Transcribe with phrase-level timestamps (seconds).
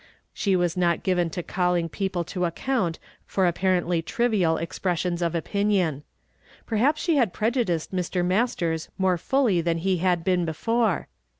[0.33, 5.35] She was not given to calling people to account for apparently trivial expres sions of
[5.35, 6.01] opinion.
[6.65, 8.25] Perhaps she had prejudiced Mr.
[8.25, 11.07] Mastei's more fully than he had been before.